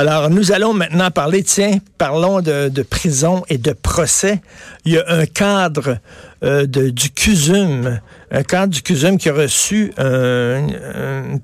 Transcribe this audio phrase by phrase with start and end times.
[0.00, 4.40] Alors, nous allons maintenant parler, tiens, parlons de, prison et de procès.
[4.86, 5.98] Il y a un cadre
[6.42, 10.68] euh, du CUSUM, un cadre du CUSUM qui a reçu un,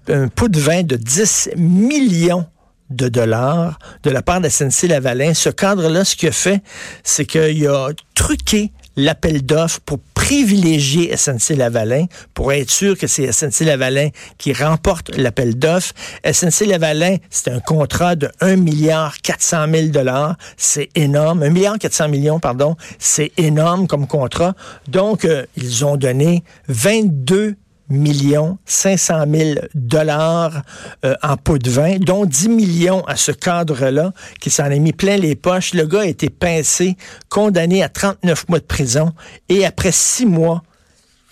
[0.08, 2.46] un, pot de vin de 10 millions
[2.88, 5.34] de dollars de la part de SNC-Lavalin.
[5.34, 6.62] Ce cadre-là, ce qu'il a fait,
[7.04, 14.08] c'est qu'il a truqué l'appel d'offres pour privilégier SNC-Lavalin, pour être sûr que c'est SNC-Lavalin
[14.38, 15.92] qui remporte l'appel d'offres.
[16.24, 20.36] SNC-Lavalin, c'est un contrat de 1 milliard 400 000 dollars.
[20.56, 21.42] C'est énorme.
[21.42, 22.76] 1 milliard 400 millions, pardon.
[22.98, 24.54] C'est énorme comme contrat.
[24.88, 27.54] Donc, euh, ils ont donné 22
[27.88, 30.62] millions 500 000 dollars
[31.04, 34.92] euh, en pot de vin, dont 10 millions à ce cadre-là, qui s'en est mis
[34.92, 35.74] plein les poches.
[35.74, 36.96] Le gars a été pincé,
[37.28, 39.12] condamné à 39 mois de prison,
[39.48, 40.62] et après six mois,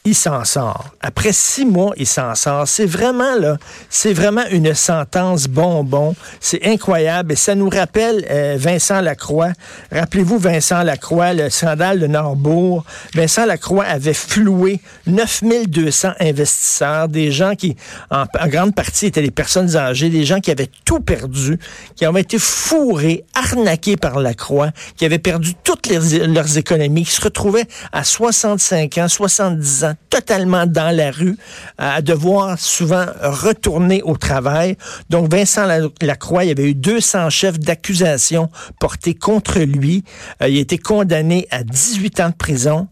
[0.07, 0.91] il s'en sort.
[1.01, 2.69] Après six mois, il s'en sort.
[2.69, 3.57] C'est vraiment, là,
[3.89, 6.15] c'est vraiment une sentence bonbon.
[6.41, 7.33] C'est incroyable.
[7.33, 9.53] Et ça nous rappelle euh, Vincent Lacroix.
[9.91, 12.85] Rappelez-vous Vincent Lacroix, le scandale de Norbourg.
[13.15, 17.75] Vincent Lacroix avait floué 9200 investisseurs, des gens qui,
[18.11, 21.59] en, grande partie, étaient des personnes âgées, des gens qui avaient tout perdu,
[21.97, 27.13] qui avaient été fourrés, arnaqués par Lacroix, qui avaient perdu toutes leurs, leurs économies, qui
[27.13, 31.37] se retrouvaient à 65 ans, 70 ans, totalement dans la rue,
[31.79, 34.77] à devoir souvent retourner au travail.
[35.11, 35.67] Donc, Vincent
[36.01, 38.49] Lacroix, il y avait eu 200 chefs d'accusation
[38.81, 40.05] portés contre lui.
[40.43, 42.89] Euh, il a été condamné à 18 ans de prison.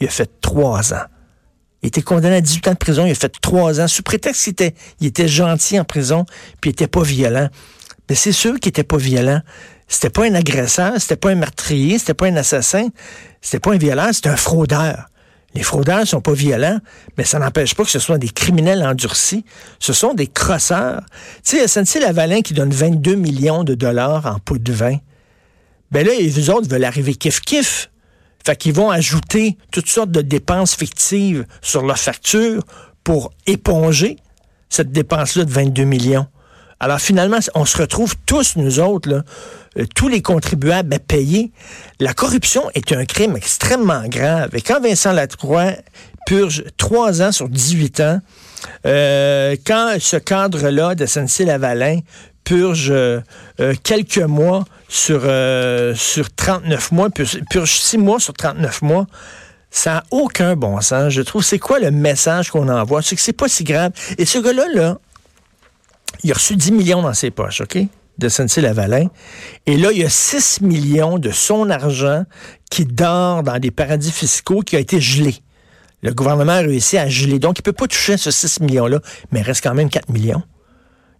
[0.00, 1.06] Il a fait trois ans.
[1.82, 3.06] Il été condamné à 18 ans de prison.
[3.06, 6.24] Il a fait trois ans sous prétexte qu'il était, il était gentil en prison,
[6.60, 7.48] puis il était pas violent.
[8.08, 9.40] Mais c'est sûr qu'il était pas violent.
[9.86, 12.88] C'était pas un agresseur, c'était pas un meurtrier, c'était pas un assassin,
[13.40, 15.08] c'était pas un violeur, c'était un fraudeur.
[15.58, 16.78] Les fraudeurs sont pas violents,
[17.16, 19.44] mais ça n'empêche pas que ce soit des criminels endurcis.
[19.80, 21.02] Ce sont des crosseurs.
[21.44, 24.98] Tu sais, SNC Lavalin qui donne 22 millions de dollars en pot de vin.
[25.90, 27.88] Ben là, les autres veulent arriver kiff-kiff.
[28.46, 32.62] Fait qu'ils vont ajouter toutes sortes de dépenses fictives sur leur facture
[33.02, 34.14] pour éponger
[34.68, 36.28] cette dépense-là de 22 millions.
[36.80, 39.24] Alors finalement, on se retrouve tous, nous autres,
[39.78, 41.50] euh, tous les contribuables à payer.
[41.98, 44.50] La corruption est un crime extrêmement grave.
[44.54, 45.72] Et quand Vincent Lacroix
[46.26, 48.20] purge trois ans sur 18 ans,
[48.86, 52.00] euh, quand ce cadre-là de SNC-Lavalin
[52.44, 53.20] purge euh,
[53.82, 55.22] quelques mois sur,
[55.94, 59.06] sur 39 mois, purge six mois sur 39 mois,
[59.70, 61.44] ça n'a aucun bon sens, je trouve.
[61.44, 63.02] C'est quoi le message qu'on envoie?
[63.02, 63.92] C'est que c'est pas si grave.
[64.16, 64.98] Et ce gars-là, là,
[66.24, 67.78] il a reçu 10 millions dans ses poches, OK?
[68.18, 69.08] de SNC-Lavalin.
[69.66, 72.24] Et là, il y a 6 millions de son argent
[72.70, 75.36] qui dort dans des paradis fiscaux qui a été gelé.
[76.02, 77.38] Le gouvernement a réussi à geler.
[77.38, 79.00] Donc, il ne peut pas toucher ce 6 millions-là,
[79.32, 80.42] mais il reste quand même 4 millions.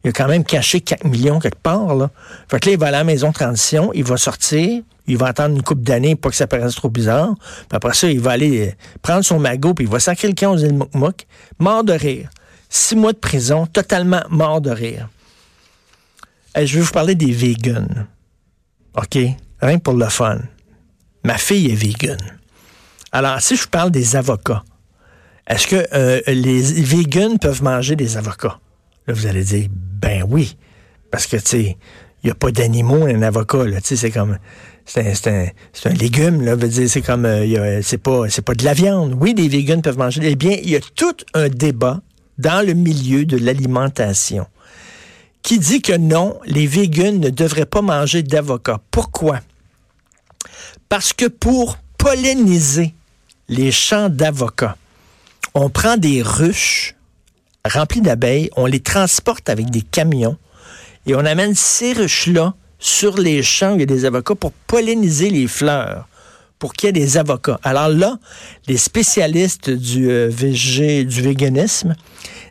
[0.04, 1.94] Il a quand même caché 4 millions quelque part.
[1.94, 2.10] Là.
[2.48, 5.26] Fait que là, il va à la maison de transition, il va sortir, il va
[5.26, 7.34] attendre une couple d'années pour que ça paraisse trop bizarre.
[7.36, 10.52] Puis après ça, il va aller prendre son magot, puis il va sacrer le camp
[10.52, 11.26] aux îles Moukmouk,
[11.58, 12.28] mort de rire.
[12.68, 15.08] Six mois de prison, totalement mort de rire
[16.66, 18.06] je vais vous parler des vegans.
[18.96, 19.18] OK?
[19.60, 20.38] Rien pour le fun.
[21.24, 22.18] Ma fille est vegan.
[23.12, 24.62] Alors, si je vous parle des avocats,
[25.46, 28.58] est-ce que euh, les vegans peuvent manger des avocats?
[29.06, 30.56] Là, vous allez dire, ben oui.
[31.10, 31.76] Parce que, tu sais,
[32.22, 33.64] il n'y a pas d'animaux un avocat.
[33.64, 34.38] Tu sais, c'est comme.
[34.84, 36.54] C'est un, légume, là.
[36.54, 37.26] Veut c'est comme.
[37.26, 39.16] Euh, c'est pas, pas de la viande.
[39.20, 40.20] Oui, les vegans peuvent manger.
[40.24, 42.00] Eh bien, il y a tout un débat
[42.38, 44.46] dans le milieu de l'alimentation
[45.42, 48.80] qui dit que non, les véganes ne devraient pas manger d'avocat.
[48.90, 49.40] Pourquoi?
[50.88, 52.94] Parce que pour polliniser
[53.48, 54.76] les champs d'avocats,
[55.54, 56.94] on prend des ruches
[57.64, 60.36] remplies d'abeilles, on les transporte avec des camions
[61.06, 64.52] et on amène ces ruches-là sur les champs où il y a des avocats pour
[64.52, 66.08] polliniser les fleurs,
[66.58, 67.58] pour qu'il y ait des avocats.
[67.62, 68.18] Alors là,
[68.66, 71.94] les spécialistes du, euh, du véganisme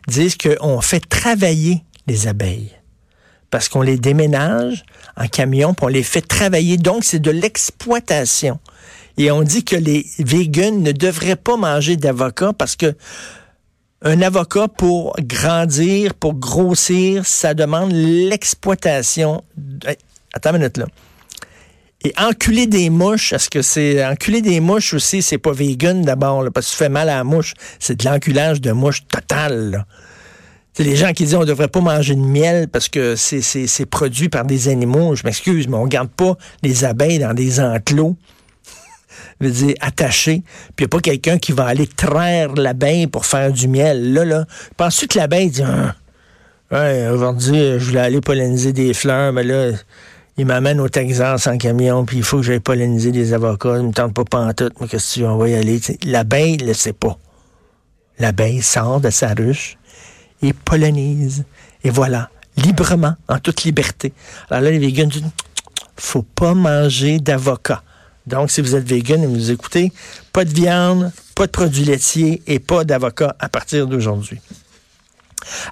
[0.06, 2.72] disent qu'on fait travailler les abeilles
[3.50, 4.84] parce qu'on les déménage
[5.16, 6.76] en camion, puis on les fait travailler.
[6.76, 8.58] Donc, c'est de l'exploitation.
[9.16, 12.94] Et on dit que les vegans ne devraient pas manger d'avocat parce que
[14.02, 19.42] un avocat pour grandir, pour grossir, ça demande l'exploitation.
[20.32, 20.86] Attends une minute là.
[22.04, 26.44] Et enculer des mouches, est-ce que c'est enculer des mouches aussi, c'est pas vegan d'abord,
[26.54, 27.54] parce que tu fais mal à la mouche.
[27.80, 29.70] C'est de l'enculage de mouche total.
[29.72, 29.86] Là.
[30.74, 34.28] C'est les gens qui disent on devrait pas manger de miel parce que c'est produit
[34.28, 35.16] par des animaux.
[35.16, 38.16] Je m'excuse, mais on garde pas les abeilles dans des enclos.
[39.40, 40.44] veux dire, attachés.
[40.76, 44.12] Puis il n'y a pas quelqu'un qui va aller traire l'abeille pour faire du miel.
[44.12, 44.44] Là, là,
[44.76, 45.96] penses-tu que l'abeille dit, hein,
[46.70, 49.72] Ouais, aujourd'hui, je voulais aller polliniser des fleurs, mais là,
[50.38, 53.76] il m'amène au Texas en camion, puis il faut que j'aille polliniser des avocats.
[53.78, 55.80] Il me tente pas pantoute, mais qu'est-ce que tu on va y aller.
[56.04, 57.18] L'abeille ne le sait pas.
[58.20, 59.76] L'abeille sort de sa ruche
[60.40, 61.44] et pollinise.
[61.82, 64.12] Et voilà, librement, en toute liberté.
[64.48, 65.24] Alors là, les vegans disent,
[65.96, 67.82] faut pas manger d'avocat.
[68.28, 69.92] Donc, si vous êtes vegan et vous écoutez,
[70.32, 74.40] pas de viande, pas de produits laitiers et pas d'avocat à partir d'aujourd'hui.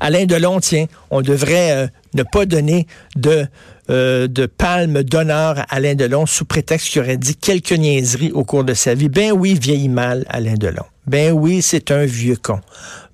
[0.01, 3.47] Alain Delon, tiens, on devrait euh, ne pas donner de,
[3.89, 8.45] euh, de palme d'honneur à Alain Delon sous prétexte qu'il aurait dit quelques niaiseries au
[8.45, 9.09] cours de sa vie.
[9.09, 10.85] Ben oui, vieillit mal, Alain Delon.
[11.07, 12.61] Ben oui, c'est un vieux con.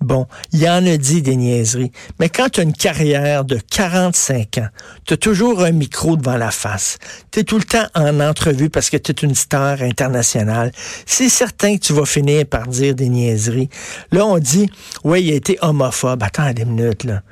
[0.01, 1.93] Bon, il en a dit des niaiseries.
[2.19, 4.69] Mais quand tu as une carrière de 45 ans,
[5.05, 6.99] tu as toujours un micro devant la face.
[7.31, 10.73] Tu es tout le temps en entrevue parce que tu es une star internationale.
[11.05, 13.69] C'est certain que tu vas finir par dire des niaiseries.
[14.11, 14.71] Là, on dit,
[15.05, 16.23] oui, il a été homophobe.
[16.23, 17.23] Attends des minutes, là.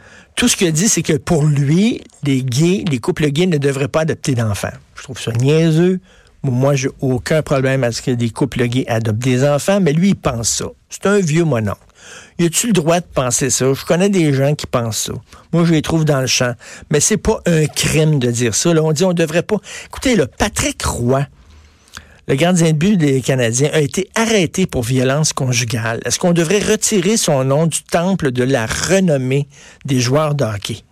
[0.40, 3.88] Tout ce qu'il dit, c'est que pour lui, les gays, les couples gays ne devraient
[3.88, 4.72] pas adopter d'enfants.
[4.94, 6.00] Je trouve ça niaiseux.
[6.42, 10.08] Moi, j'ai aucun problème à ce que des couples gays adoptent des enfants, mais lui,
[10.08, 10.64] il pense ça.
[10.88, 11.74] C'est un vieux monon.
[12.38, 13.70] Y a-tu le droit de penser ça?
[13.74, 15.12] Je connais des gens qui pensent ça.
[15.52, 16.54] Moi, je les trouve dans le champ.
[16.90, 18.72] Mais c'est pas un crime de dire ça.
[18.72, 19.58] Là, on dit on devrait pas.
[19.88, 21.26] Écoutez, là, Patrick Roy,
[22.30, 25.98] le gardien de but des Canadiens, a été arrêté pour violence conjugale.
[26.04, 29.48] Est-ce qu'on devrait retirer son nom du temple de la renommée
[29.84, 30.84] des joueurs de hockey?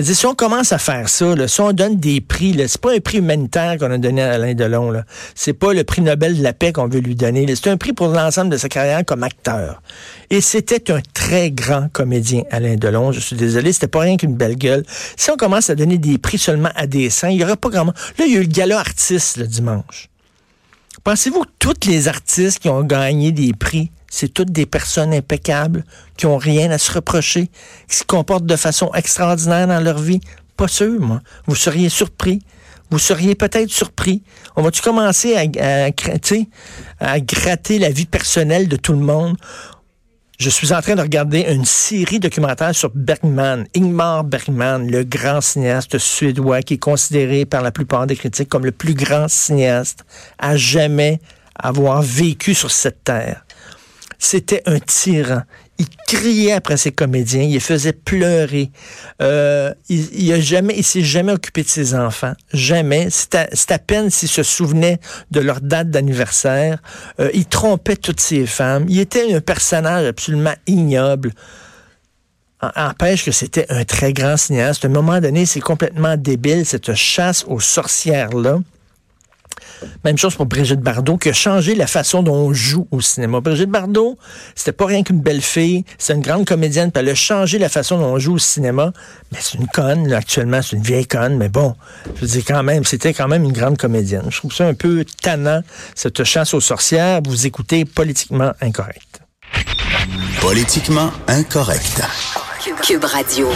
[0.00, 3.00] si on commence à faire ça, là, si on donne des prix, c'est pas un
[3.00, 4.92] prix humanitaire qu'on a donné à Alain Delon.
[4.92, 5.02] Là.
[5.34, 7.52] C'est pas le prix Nobel de la paix qu'on veut lui donner.
[7.56, 9.82] C'est un prix pour l'ensemble de sa carrière comme acteur.
[10.30, 13.10] Et c'était un très grand comédien, Alain Delon.
[13.10, 14.84] Je suis désolé, c'était pas rien qu'une belle gueule.
[15.16, 17.68] Si on commence à donner des prix seulement à des saints, il y aura pas
[17.68, 20.08] grand Là, il y a eu le gala artiste le dimanche.
[21.04, 25.84] Pensez-vous que tous les artistes qui ont gagné des prix c'est toutes des personnes impeccables
[26.16, 27.50] qui ont rien à se reprocher,
[27.88, 30.20] qui se comportent de façon extraordinaire dans leur vie?
[30.56, 31.20] Pas sûr, moi.
[31.46, 32.40] Vous seriez surpris.
[32.90, 34.22] Vous seriez peut-être surpris.
[34.56, 35.90] On va-tu commencer à, à,
[37.00, 39.36] à gratter la vie personnelle de tout le monde?
[40.38, 45.40] Je suis en train de regarder une série documentaire sur Bergman, Ingmar Bergman, le grand
[45.40, 50.04] cinéaste suédois qui est considéré par la plupart des critiques comme le plus grand cinéaste
[50.38, 51.18] à jamais
[51.56, 53.44] avoir vécu sur cette terre.
[54.20, 55.42] C'était un tyran.
[55.78, 58.70] Il criait après ses comédiens, il les faisait pleurer.
[59.22, 63.08] Euh, il, a jamais, il s'est jamais occupé de ses enfants, jamais.
[63.10, 63.36] C'est
[63.70, 64.98] à, peine s'il se souvenait
[65.30, 66.82] de leur date d'anniversaire.
[67.20, 68.86] Euh, il trompait toutes ses femmes.
[68.88, 71.32] Il était un personnage absolument ignoble
[72.60, 74.84] empêche que c'était un très grand cinéaste.
[74.84, 78.58] À un moment donné, c'est complètement débile, cette chasse aux sorcières-là.
[80.04, 83.40] Même chose pour Brigitte Bardot, qui a changé la façon dont on joue au cinéma.
[83.40, 84.18] Brigitte Bardot,
[84.54, 87.68] c'était pas rien qu'une belle fille, c'est une grande comédienne, puis elle a changé la
[87.68, 88.92] façon dont on joue au cinéma.
[89.32, 91.74] Mais c'est une conne, actuellement, c'est une vieille conne, mais bon,
[92.16, 94.24] je veux dire quand même, c'était quand même une grande comédienne.
[94.30, 95.62] Je trouve ça un peu tannant,
[95.94, 97.20] cette chasse aux sorcières.
[97.26, 99.20] Vous écoutez Politiquement Incorrect.
[100.40, 102.02] Politiquement Incorrect.
[102.82, 103.48] Cube Radio.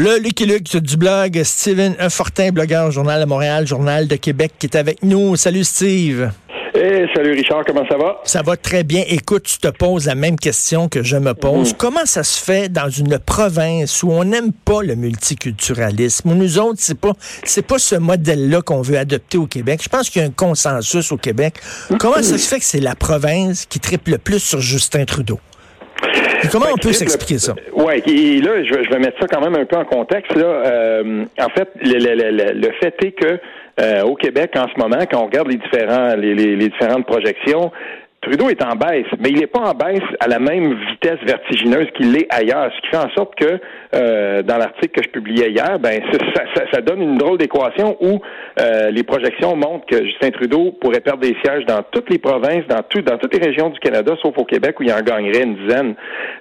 [0.00, 4.68] Le Lucky Luke du blog Steven Fortin, blogueur Journal de Montréal, Journal de Québec, qui
[4.68, 5.34] est avec nous.
[5.34, 6.30] Salut Steve.
[6.72, 8.20] Hey, salut Richard, comment ça va?
[8.22, 9.02] Ça va très bien.
[9.08, 11.72] Écoute, tu te poses la même question que je me pose.
[11.72, 11.76] Mm.
[11.78, 16.60] Comment ça se fait dans une province où on n'aime pas le multiculturalisme, où nous
[16.60, 19.80] autres, c'est pas, c'est pas ce modèle-là qu'on veut adopter au Québec?
[19.82, 21.54] Je pense qu'il y a un consensus au Québec.
[21.98, 25.40] Comment ça se fait que c'est la province qui triple le plus sur Justin Trudeau?
[26.50, 27.54] comment on peut s'expliquer ça?
[27.72, 30.34] Oui, et là, je vais, mettre ça quand même un peu en contexte.
[30.36, 30.44] Là.
[30.44, 33.38] Euh, en fait, le, fait est que
[33.80, 37.70] euh, au Québec, en ce moment, quand on regarde les différents les, les différentes projections,
[38.28, 41.86] Trudeau est en baisse, mais il n'est pas en baisse à la même vitesse vertigineuse
[41.96, 43.58] qu'il l'est ailleurs, ce qui fait en sorte que
[43.94, 47.96] euh, dans l'article que je publiais hier, ben ça, ça, ça donne une drôle d'équation
[48.00, 48.20] où
[48.60, 52.66] euh, les projections montrent que Justin Trudeau pourrait perdre des sièges dans toutes les provinces,
[52.68, 55.44] dans tout, dans toutes les régions du Canada, sauf au Québec où il en gagnerait
[55.44, 55.94] une dizaine.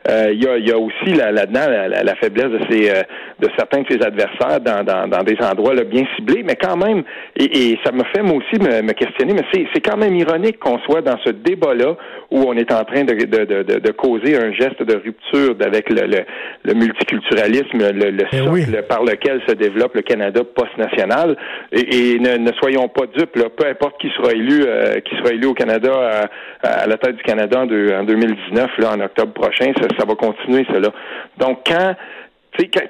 [0.09, 1.67] Euh, il, y a, y a aussi là-dedans
[2.03, 2.91] la, faiblesse de ses
[3.39, 6.75] de certains de ses adversaires dans, dans, dans des endroits là, bien ciblés, mais quand
[6.75, 7.03] même,
[7.35, 10.59] et, et ça me fait moi aussi me, me questionner, mais c'est quand même ironique
[10.59, 11.95] qu'on soit dans ce débat là
[12.31, 15.89] où on est en train de, de, de, de causer un geste de rupture avec
[15.89, 16.25] le, le,
[16.63, 21.37] le multiculturalisme, le, le eh socle par lequel se développe le Canada post-national.
[21.71, 25.15] Et, et ne, ne, soyons pas dupes, là, peu importe qui sera élu, euh, qui
[25.17, 26.27] sera élu au Canada
[26.63, 30.05] à, à, la tête du Canada en, en 2019, là, en octobre prochain, ça, ça
[30.05, 30.89] va continuer, cela.
[31.37, 31.95] Donc quand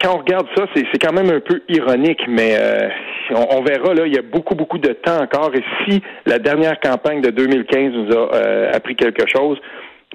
[0.02, 2.90] quand on regarde ça, c'est quand même un peu ironique, mais euh,
[3.36, 5.52] on, verra, là, il y a beaucoup, beaucoup de temps encore.
[5.54, 9.60] Et si la dernière campagne de 2015 nous a euh, appris quelque chose,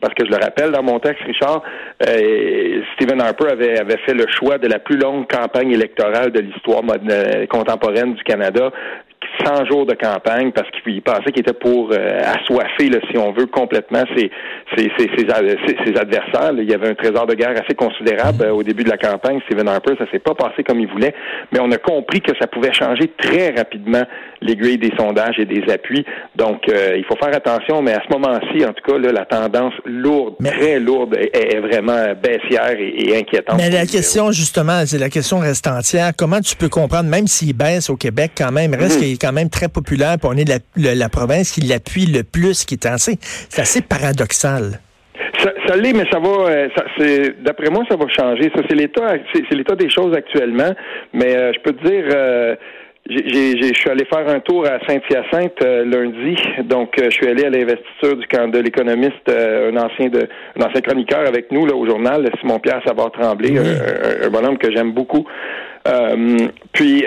[0.00, 1.62] parce que je le rappelle dans mon texte, Richard,
[2.08, 6.40] euh, Stephen Harper avait, avait fait le choix de la plus longue campagne électorale de
[6.40, 8.72] l'histoire euh, contemporaine du Canada.
[9.44, 13.46] 100 jours de campagne parce qu'il pensait qu'il était pour euh, assoiffer, si on veut,
[13.46, 14.30] complètement ses,
[14.76, 16.52] ses, ses, ses, adversaires.
[16.56, 19.40] Il y avait un trésor de guerre assez considérable au début de la campagne.
[19.46, 21.14] Stephen Harper, ça s'est pas passé comme il voulait,
[21.52, 24.02] mais on a compris que ça pouvait changer très rapidement
[24.40, 26.04] l'aiguille des sondages et des appuis.
[26.36, 29.74] Donc, il faut faire attention, mais à ce moment-ci, en tout cas, là, la tendance
[29.84, 33.56] lourde, très lourde, est, vraiment baissière et, inquiétante.
[33.56, 36.12] Mais la question, justement, c'est la question reste entière.
[36.16, 39.04] Comment tu peux comprendre, même s'il baisse au Québec, quand même, reste mhm.
[39.22, 42.86] Quand même très populaire, puis on est la, province qui l'appuie le plus, qui est
[42.86, 44.80] assez, c'est assez paradoxal.
[45.66, 46.50] Ça, l'est, mais ça va.
[46.50, 48.50] Euh, c'est d'après moi, ça va changer.
[48.54, 50.72] Ça, c'est l'état, c'est, l'état des choses actuellement.
[51.12, 52.04] Mais euh, je peux te dire.
[52.10, 52.54] Euh,
[53.08, 57.44] je suis allé faire un tour à Saint-Hyacinthe euh, lundi, donc euh, je suis allé
[57.44, 61.66] à l'investiture du camp de l'économiste, euh, un ancien de, un ancien chroniqueur avec nous
[61.66, 65.26] là au journal, Simon Pierre Savard Tremblay, un, un, bonhomme que j'aime beaucoup.
[66.72, 67.04] puis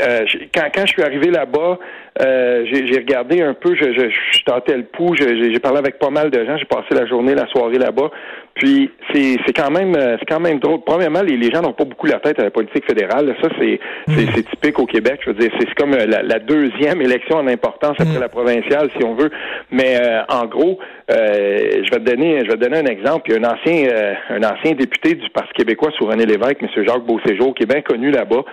[0.53, 1.79] quand, quand je suis arrivé là-bas,
[2.19, 6.29] j'ai regardé un peu, je, je, je tentais le pouls, j'ai parlé avec pas mal
[6.29, 8.11] de gens, j'ai passé la journée, la soirée là-bas.
[8.55, 10.79] Puis c'est quand même euh, c'est quand même drôle.
[10.85, 13.35] Premièrement, les, les gens n'ont pas beaucoup la tête à la politique fédérale.
[13.41, 14.43] Ça c'est c'est hmm.
[14.43, 15.19] typique au Québec.
[15.25, 18.21] Je veux dire, c'est comme euh, la, deuxième élection en importance après hmm.
[18.21, 19.29] la provinciale, si on veut.
[19.71, 20.79] Mais euh, en gros,
[21.09, 23.29] je vais te donner je vais te donner un exemple.
[23.29, 23.89] Il y a un ancien
[24.29, 26.69] un ancien député du Parti québécois sous René Lévesque, M.
[26.87, 28.43] Jacques Beauséjour, qui est bien connu là-bas.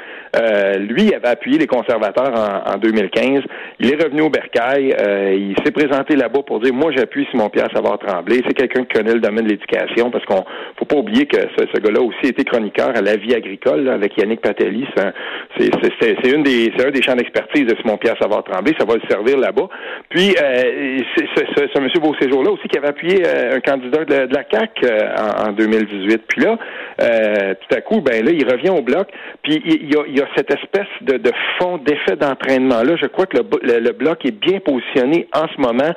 [0.78, 3.42] lui il avait appuyé les conservateurs en, en 2015.
[3.80, 4.94] Il est revenu au Bercail.
[5.36, 8.40] il s'est présenté là-bas pour dire moi j'appuie Simon-Pierre Savard Tremblay.
[8.46, 10.44] C'est quelqu'un qui connaît le domaine de l'éducation parce qu'on
[10.78, 14.40] faut pas oublier que ce, gars-là aussi était chroniqueur à la vie agricole avec Yannick
[14.40, 14.86] Patelli.
[15.58, 18.74] C'est une des un des champs d'expertise de Simon-Pierre Savard-Tremblay.
[18.78, 19.68] Ça va le servir là-bas.
[20.08, 20.98] Puis euh,
[21.36, 25.46] c'est ce monsieur Beauséjour-là aussi qui avait appuyé euh, un candidat de, la CAC euh,
[25.46, 26.22] en, 2018.
[26.28, 26.58] Puis là,
[27.54, 29.08] tout à coup, ben là, il revient au bloc.
[29.42, 32.96] Puis il y a, cette espèce de, fond d'effet d'entraînement-là.
[32.96, 35.92] Je crois que le bloc est bien positionné en ce moment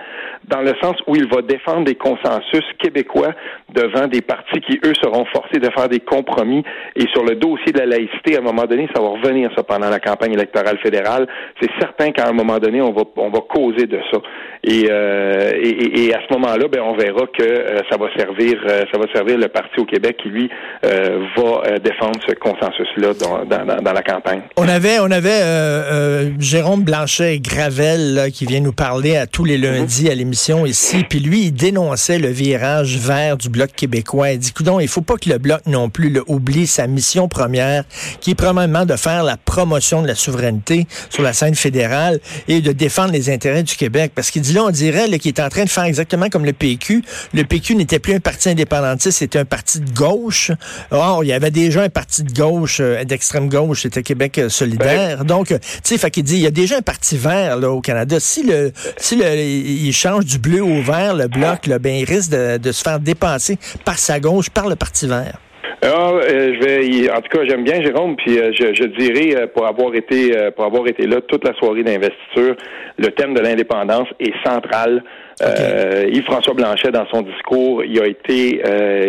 [0.48, 3.34] dans le sens où il va défendre des consensus québécois
[3.74, 6.64] devant des partis qui, eux, seront forcés de faire des compromis.
[6.96, 9.64] Et sur le dossier de la laïcité, à un moment donné, ça va revenir, ça,
[9.64, 11.28] pendant la campagne électorale fédérale.
[11.62, 14.20] C'est certain qu'à un moment donné, on va, on va causer de ça.
[14.64, 18.84] Et, euh, et, à ce moment-là, ben, on verra que euh, ça va servir, euh,
[18.92, 20.50] ça va servir le parti au Québec qui, lui,
[20.84, 24.42] va défendre ce consensus-là dans, dans, dans, la campagne.
[24.58, 30.10] On avait, on avait Jérôme Blanchet Gravel qui vient nous parler à tous les lundis
[30.10, 31.06] à l'émission ici.
[31.10, 34.32] Puis lui, il dénonçait le virage vert du Bloc québécois.
[34.32, 37.28] Il dit, coudon, il faut pas que le Bloc non plus le oublie sa mission
[37.28, 37.84] première,
[38.22, 42.62] qui est probablement de faire la promotion de la souveraineté sur la scène fédérale et
[42.62, 44.12] de défendre les intérêts du Québec.
[44.16, 46.54] Parce qu'il dit là, on dirait qu'il est en train de faire exactement comme le
[46.54, 47.04] PQ.
[47.34, 50.52] Le PQ n'était plus un parti indépendantiste, c'était un parti de gauche.
[50.92, 54.50] Or, il y avait déjà un parti de gauche, euh, d'extrême gauche, c'était Québec euh,
[54.50, 55.26] solidaire.
[55.26, 57.82] Donc, euh, tu sais, fait qu'il dit, il y a déjà un parti vert au
[57.82, 58.18] Canada.
[58.20, 62.32] Si le, si le, il change du bleu au vert, le bloc, ben, il risque
[62.32, 65.40] de, de se faire dépasser par sa gauche, par le parti vert.
[65.82, 69.36] Ah, euh, je vais, en tout cas, j'aime bien Jérôme, puis euh, je, je, dirais
[69.36, 72.56] euh, pour avoir été pour avoir été là toute la soirée d'investiture,
[72.98, 75.04] le thème de l'indépendance est central.
[75.42, 78.62] Yves-François Blanchet, dans son discours, il a été,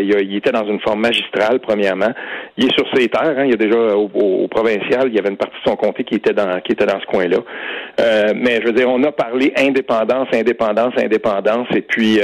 [0.02, 2.12] il, était dans une forme magistrale, premièrement.
[2.56, 5.28] Il est sur ses terres, hein, il y a déjà au, provincial, il y avait
[5.28, 7.38] une partie de son comté qui était dans qui était dans ce coin-là.
[8.34, 12.20] mais je veux dire, on a parlé indépendance, indépendance, indépendance, et puis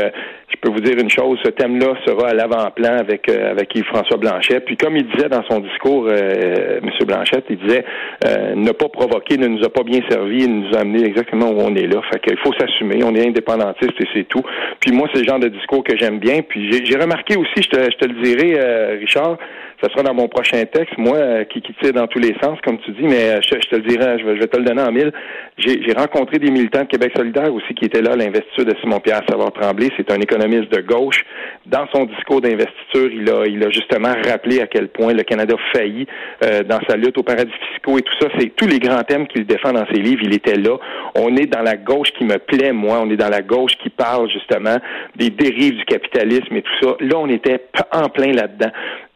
[0.52, 4.18] je peux vous dire une chose, ce thème-là sera à l'avant-plan avec euh, avec Yves-François
[4.18, 4.60] Blanchet.
[4.60, 6.90] Puis comme il disait dans son discours, euh, M.
[7.06, 7.84] Blanchet, il disait
[8.26, 11.50] euh, ne pas provoquer ne nous a pas bien servi, il nous a amené exactement
[11.50, 12.00] où on est là.
[12.12, 14.42] Fait qu'il faut s'assumer, on est indépendantiste et c'est tout.
[14.80, 16.42] Puis moi, c'est le genre de discours que j'aime bien.
[16.42, 19.38] Puis j'ai remarqué aussi, je te, je te le dirai, euh, Richard,
[19.82, 22.58] ce sera dans mon prochain texte, moi, euh, qui, qui tire dans tous les sens,
[22.64, 24.92] comme tu dis, mais euh, je, te le dirai, je vais, te le donner en
[24.92, 25.12] mille.
[25.58, 29.88] J'ai rencontré des militants de Québec solidaire aussi qui étaient là l'investiture de Simon-Pierre Savard-Tremblay.
[29.96, 31.24] C'est un économiste de gauche.
[31.66, 35.54] Dans son discours d'investiture, il a, il a justement rappelé à quel point le Canada
[35.74, 36.06] faillit
[36.44, 38.28] euh, dans sa lutte aux paradis fiscaux et tout ça.
[38.38, 40.22] C'est tous les grands thèmes qu'il défend dans ses livres.
[40.22, 40.78] Il était là.
[41.16, 43.00] On est dans la gauche qui me plaît, moi.
[43.02, 44.76] On est dans la gauche qui parle justement
[45.16, 46.96] des dérives du capitalisme et tout ça.
[47.00, 48.70] Là, on était en plein là-dedans.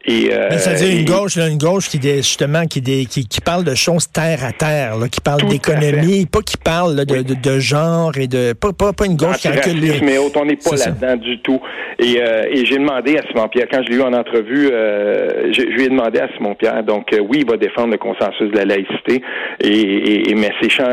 [0.08, 3.74] Et, euh, C'est-à-dire une gauche, là, une gauche qui justement qui, qui, qui, parle de
[3.74, 8.16] choses terre à terre, là, qui parle d'économie, pas qui parle de, de, de, genre
[8.16, 10.00] et de pas, pas, pas une gauche qui recule les...
[10.02, 11.60] Mais on n'est pas là-dedans du tout.
[11.98, 15.52] Et, euh, et j'ai demandé à Simon Pierre quand je l'ai eu en entrevue, euh,
[15.52, 16.84] je, lui ai demandé à Simon Pierre.
[16.84, 19.22] Donc euh, oui, il va défendre le consensus de la laïcité.
[19.60, 20.84] Et, et, mais ces champs,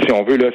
[0.00, 0.50] si on veut là,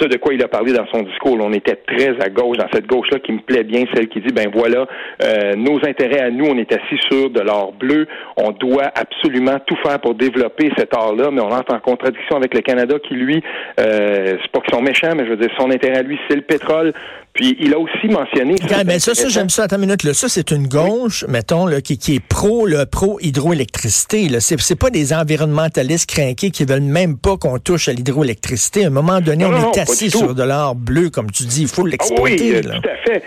[0.00, 2.68] ce de quoi il a parlé dans son discours, on était très à gauche dans
[2.72, 4.86] cette gauche là qui me plaît bien, celle qui dit ben voilà,
[5.22, 8.06] euh, nos intérêts à nous, on est assis sur de l'or bleu.
[8.36, 12.54] On doit absolument tout faire pour développer cet or-là, mais on entre en contradiction avec
[12.54, 13.42] le Canada qui, lui,
[13.80, 16.36] euh, c'est pas qu'ils sont méchants, mais je veux dire, son intérêt à lui, c'est
[16.36, 16.92] le pétrole.
[17.34, 18.54] Puis il a aussi mentionné.
[18.58, 19.64] Ça, ben ça, ça j'aime ça.
[19.64, 20.04] Attends une minute.
[20.04, 20.14] Là.
[20.14, 24.28] Ça, c'est une gauche, mettons, là, qui, qui, est pro, le pro hydroélectricité.
[24.28, 24.38] Là.
[24.38, 28.84] C'est, c'est pas des environnementalistes crainqués qui veulent même pas qu'on touche à l'hydroélectricité.
[28.84, 31.62] À un moment donné, on est assis sur de l'or bleu, comme tu dis.
[31.62, 32.60] Il faut l'exploiter.
[32.64, 33.22] Ah oui, tout à fait.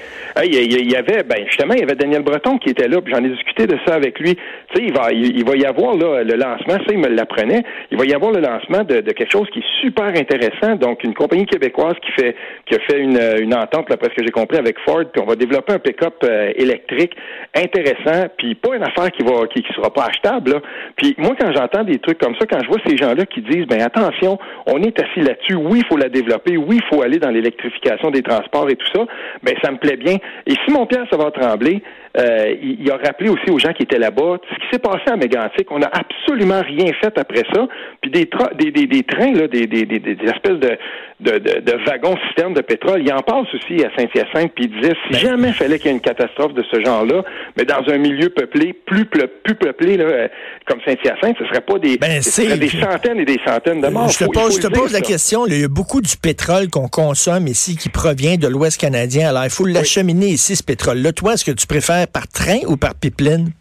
[0.45, 3.01] Il y, avait, ben justement, il y avait Daniel Breton qui était là.
[3.01, 4.35] Puis j'en ai discuté de ça avec lui.
[4.35, 4.41] Tu
[4.75, 6.75] sais, il va, il, va y avoir là le lancement.
[6.75, 7.63] Ça, il me l'apprenait.
[7.91, 10.75] Il va y avoir le lancement de, de, quelque chose qui est super intéressant.
[10.75, 12.35] Donc, une compagnie québécoise qui fait,
[12.67, 13.89] qui a fait une, une entente.
[13.98, 17.16] D'après ce que j'ai compris, avec Ford, puis on va développer un pick-up euh, électrique
[17.56, 20.62] intéressant, puis pas une affaire qui va qui, sera pas achetable.
[20.96, 23.66] Puis moi, quand j'entends des trucs comme ça, quand je vois ces gens-là qui disent,
[23.66, 24.38] ben attention,
[24.68, 28.12] on est assis là-dessus, oui, il faut la développer, oui, il faut aller dans l'électrification
[28.12, 29.04] des transports et tout ça,
[29.42, 30.18] ben ça me plaît bien.
[30.46, 31.82] Et si mon Pierre, ça va trembler,
[32.17, 35.15] euh, il, a rappelé aussi aux gens qui étaient là-bas ce qui s'est passé à
[35.15, 35.71] Mégantic.
[35.71, 37.67] On n'a absolument rien fait après ça.
[38.01, 40.77] Puis des, des, des, des, trains, là, des, des, des, espèces de,
[41.19, 43.01] de, de, wagons système de pétrole.
[43.03, 45.19] Il en passe aussi à Saint-Hyacinthe, puis il disait si ben.
[45.19, 47.24] jamais fallait qu'il y ait une catastrophe de ce genre-là,
[47.55, 50.27] mais dans un milieu peuplé, plus, plus peuplé là, euh,
[50.65, 54.09] comme Saint-Hyacinthe, ce serait pas des, ben, des centaines et des centaines de morts.
[54.09, 55.45] Je te pose, je te pose la question.
[55.45, 59.29] il y a beaucoup du pétrole qu'on consomme ici qui provient de l'Ouest canadien.
[59.29, 61.12] Alors, il faut l'acheminer ici, ce pétrole-là.
[61.13, 63.51] Toi, est-ce que tu préfères par train ou par pipeline?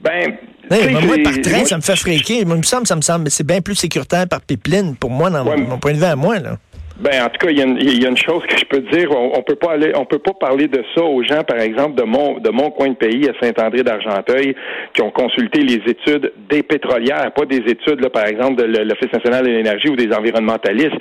[0.00, 0.36] Ben,
[0.70, 2.40] moi, par train, ça me fait fréquer.
[2.40, 5.44] Il me semble, ça me semble, c'est bien plus sécuritaire par pipeline pour moi, dans
[5.44, 6.56] mon point de vue à moi, là.
[6.96, 8.64] Ben, en tout cas, il y, a une, il y, a une chose que je
[8.66, 9.10] peux dire.
[9.10, 11.96] On, on, peut pas aller, on peut pas parler de ça aux gens, par exemple,
[12.00, 14.54] de mon de mon coin de pays, à Saint-André d'Argenteuil,
[14.92, 19.12] qui ont consulté les études des pétrolières, pas des études, là, par exemple, de l'Office
[19.12, 20.94] national de l'énergie ou des environnementalistes,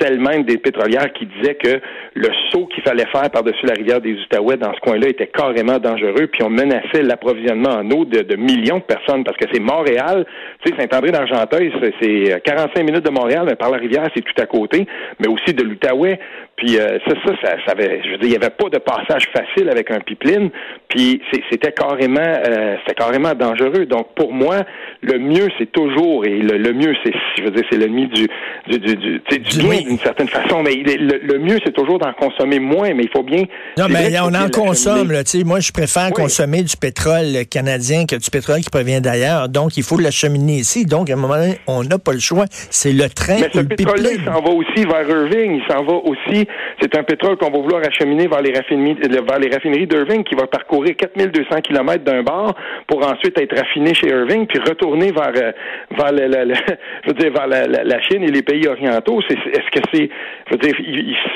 [0.00, 1.80] celles même des pétrolières qui disaient que
[2.16, 5.78] le saut qu'il fallait faire par-dessus la rivière des Outaouais dans ce coin-là était carrément
[5.78, 10.24] dangereux, puis on menaçait l'approvisionnement en eau de, millions de personnes, parce que c'est Montréal,
[10.64, 11.70] tu sais, Saint-André d'Argenteuil,
[12.00, 14.86] c'est 45 minutes de Montréal, mais par la rivière, c'est tout à côté,
[15.20, 16.18] mais aussi de l'Outaouais.
[16.56, 18.78] Puis euh, ça, ça, ça, ça avait, je veux dire, il n'y avait pas de
[18.78, 20.50] passage facile avec un pipeline.
[20.88, 23.84] Puis c'était carrément, euh, c'était carrément dangereux.
[23.84, 24.64] Donc pour moi,
[25.02, 28.26] le mieux c'est toujours et le, mieux c'est, je veux dire, c'est l'ennemi du
[28.68, 30.62] du du, du, du bien d'une certaine façon.
[30.62, 32.94] Mais le, mieux c'est toujours d'en consommer moins.
[32.94, 33.44] Mais il faut bien.
[33.76, 35.12] Non, mais on en consomme.
[35.12, 39.48] Là, moi, je préfère consommer du pétrole canadien que du pétrole qui provient d'ailleurs.
[39.50, 40.86] Donc il faut l'acheminer ici.
[40.86, 42.46] Donc à un moment donné, on n'a pas le choix.
[42.50, 45.60] C'est le train mais ce pétrole-là, il s'en va aussi vers Irving.
[45.60, 46.45] Il s'en va aussi
[46.80, 50.34] c'est un pétrole qu'on va vouloir acheminer vers les raffineries, vers les raffineries d'Irving qui
[50.34, 52.54] va parcourir 4200 km d'un bar
[52.86, 55.52] pour ensuite être raffiné chez Irving puis retourner vers, euh,
[55.96, 56.12] vers,
[57.48, 59.20] la, vers Chine et les pays orientaux.
[59.20, 60.08] est-ce que c'est,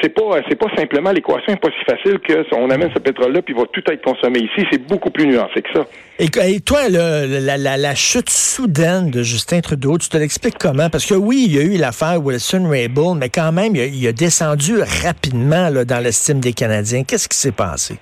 [0.03, 3.43] c'est pas, c'est pas simplement l'équation n'est pas si facile que on amène ce pétrole-là
[3.43, 4.67] puis il va tout être consommé ici.
[4.71, 5.87] C'est beaucoup plus nuancé que ça.
[6.23, 10.91] Et, toi, la, chute soudaine de Justin Trudeau, tu te l'expliques comment?
[10.91, 14.75] Parce que oui, il y a eu l'affaire Wilson-Raybould, mais quand même, il a, descendu
[15.03, 17.05] rapidement dans l'estime des Canadiens.
[17.05, 17.95] Qu'est-ce qui s'est passé?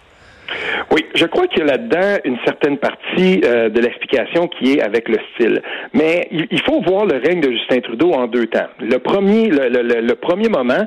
[0.91, 4.83] Oui, je crois qu'il y a là-dedans une certaine partie euh, de l'explication qui est
[4.83, 5.63] avec le style.
[5.93, 8.67] Mais il, faut voir le règne de Justin Trudeau en deux temps.
[8.81, 10.85] Le premier, le, premier moment,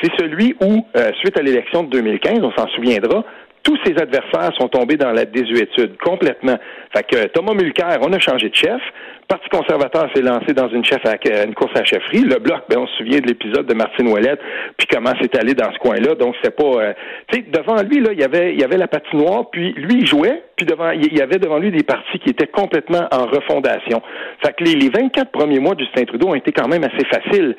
[0.00, 3.24] c'est celui où, euh, suite à l'élection de 2015, on s'en souviendra,
[3.62, 6.58] tous ses adversaires sont tombés dans la désuétude complètement.
[6.94, 8.80] Fait que Thomas Mulcair, on a changé de chef.
[9.28, 12.22] Parti conservateur s'est lancé dans une, chef une course à chefferie.
[12.22, 14.40] Le bloc, ben, on se souvient de l'épisode de Martine Ouellette,
[14.76, 16.16] puis comment c'est allé dans ce coin-là.
[16.16, 16.92] Donc c'est pas, euh,
[17.28, 19.98] tu sais, devant lui là, il y avait, il y avait la patinoire, puis lui
[20.00, 23.26] il jouait, puis devant, il y avait devant lui des partis qui étaient complètement en
[23.26, 24.02] refondation.
[24.44, 27.04] Fait que les, les 24 premiers mois de Justin Trudeau ont été quand même assez
[27.06, 27.54] faciles.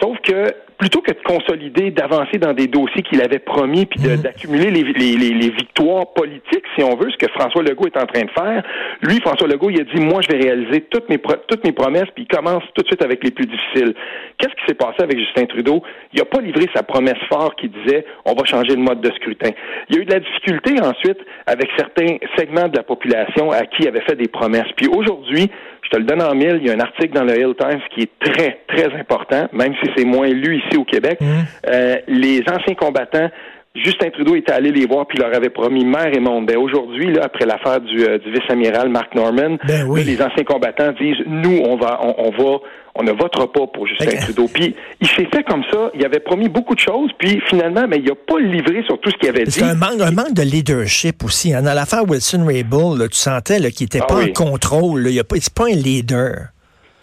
[0.00, 4.16] Sauf que plutôt que de consolider, d'avancer dans des dossiers qu'il avait promis, puis mhm.
[4.16, 8.06] d'accumuler les, les, les, victoires politiques, si on veut, ce que François Legault est en
[8.06, 8.62] train de faire,
[9.02, 12.08] lui, François Legault, il a dit, moi, je vais réaliser toutes mes, toutes mes promesses,
[12.14, 13.94] puis il commence tout de suite avec les plus difficiles.
[14.38, 15.82] Qu'est-ce qui s'est passé avec Justin Trudeau?
[16.12, 19.10] Il n'a pas livré sa promesse forte qui disait, on va changer le mode de
[19.12, 19.50] scrutin.
[19.88, 23.62] Il y a eu de la difficulté ensuite avec certains segments de la population à
[23.66, 24.70] qui il avait fait des promesses.
[24.76, 25.50] Puis aujourd'hui,
[25.84, 27.80] je te le donne en mille, il y a un article dans le Hill Times
[27.94, 31.20] qui est très, très important, même si c'est moins lu ici au Québec.
[31.20, 31.26] Mmh.
[31.68, 33.30] Euh, les anciens combattants
[33.74, 36.46] Justin Trudeau était allé les voir puis leur avait promis mer et monde.
[36.46, 40.92] Ben aujourd'hui, là, après l'affaire du, euh, du vice-amiral Mark Norman, ben les anciens combattants
[40.92, 42.58] disent nous, on va, on, va,
[42.94, 44.46] on ne votera pas pour Justin Trudeau.
[44.46, 45.90] Puis il s'est fait comme ça.
[45.94, 49.10] Il avait promis beaucoup de choses, puis finalement, mais il n'a pas livré sur tout
[49.10, 49.50] ce qu'il avait dit.
[49.50, 51.52] C'est un manque, un manque de leadership aussi.
[51.52, 51.62] Hein.
[51.62, 55.02] Dans l'affaire Wilson Raybould, tu sentais qu'il n'était ah pas en contrôle.
[55.02, 55.10] Là.
[55.10, 56.50] Il n'est pas, pas un leader.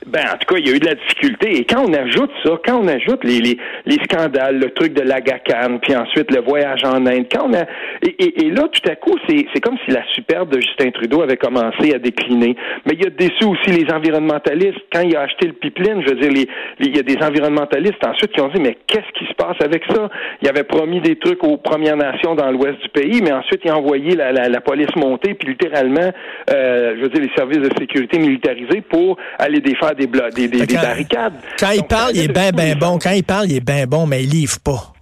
[0.08, 1.58] Ben, en tout cas, il y a eu de la difficulté.
[1.60, 5.02] Et quand on ajoute ça, quand on ajoute les, les, les scandales, le truc de
[5.02, 7.66] l'Agacan, puis ensuite le voyage en Inde, quand on a,
[8.02, 11.38] et, et, là, tout à coup, c'est, comme si la superbe de Justin Trudeau avait
[11.38, 12.56] commencé à décliner.
[12.86, 14.80] Mais il y a déçu aussi les environnementalistes.
[14.92, 16.48] Quand il a acheté le pipeline, je veux dire, les,
[16.80, 19.84] il y a des environnementalistes ensuite qui ont dit, mais qu'est-ce qui se passe avec
[19.88, 20.10] ça?
[20.42, 23.70] Il avait promis des trucs aux Premières Nations dans l'ouest du pays, mais ensuite il
[23.70, 26.10] a envoyé la, la, la police monter, puis littéralement,
[26.50, 29.60] euh, je veux dire, les services de sécurité militarisés pour aller
[29.96, 31.34] des, des, barricades.
[31.60, 32.98] Quand il parle, il est bien, bien bon.
[32.98, 34.94] Quand il parle, il est bien bon, mais il livre pas.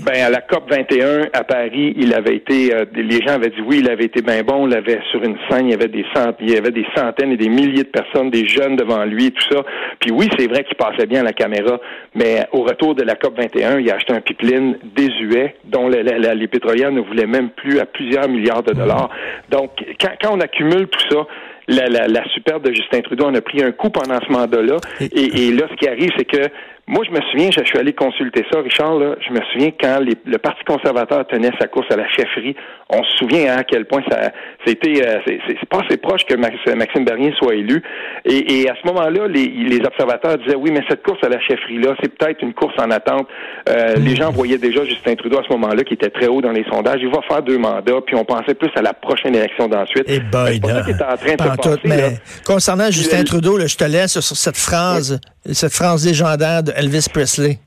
[0.00, 3.60] Ben à la COP 21 à Paris, il avait été, euh, les gens avaient dit
[3.64, 6.04] oui, il avait été bien bon, il avait sur une scène, il y avait des
[6.14, 9.30] centaines, il y avait des centaines et des milliers de personnes, des jeunes devant lui,
[9.32, 9.62] tout ça.
[10.00, 11.78] Puis oui, c'est vrai qu'il passait bien à la caméra,
[12.14, 16.48] mais au retour de la COP 21, il a acheté un pipeline désuet dont les
[16.48, 19.10] pétrolières ne voulaient même plus à plusieurs milliards de dollars.
[19.50, 21.26] Donc quand, quand on accumule tout ça,
[21.72, 24.76] la, la, la superbe de Justin Trudeau en a pris un coup pendant ce mandat-là.
[25.00, 26.42] Et, et là, ce qui arrive, c'est que
[26.88, 30.00] moi, je me souviens, je suis allé consulter ça, Richard, là, je me souviens quand
[30.00, 32.56] le Parti conservateur tenait sa course à la chefferie,
[32.90, 34.32] on se souvient hein, à quel point ça
[34.66, 37.82] c'était euh, c'est pas assez proche que Maxime Bernier soit élu.
[38.24, 41.94] Et, à ce moment-là, les, les, observateurs disaient oui, mais cette course à la chefferie-là,
[42.02, 43.26] c'est peut-être une course en attente.
[43.68, 46.52] Euh, Les gens voyaient déjà Justin Trudeau à ce moment-là, qui était très haut dans
[46.52, 47.00] les sondages.
[47.00, 50.08] Il va faire deux mandats, puis on pensait plus à la prochaine élection d'ensuite.
[50.08, 53.84] Et boy, c'est en train de se passer, mais concernant Justin Trudeau, là, je te
[53.84, 57.58] laisse sur cette phrase, cette phrase légendaire de Elvis Presley.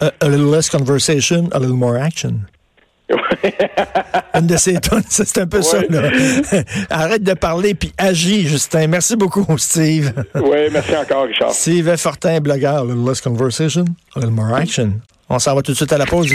[0.00, 2.46] A, little less conversation, a little more action.
[4.34, 4.78] Une de ces
[5.08, 5.78] c'est un peu ça.
[5.88, 6.10] Là.
[6.90, 8.88] Arrête de parler puis agis, Justin.
[8.88, 10.12] Merci beaucoup, Steve.
[10.34, 11.52] Oui, merci encore, Richard.
[11.52, 12.78] Steve Fortin, blogueur.
[12.78, 13.84] A little less conversation,
[14.16, 15.00] a little more action.
[15.28, 16.26] On s'en va tout de suite à la pause.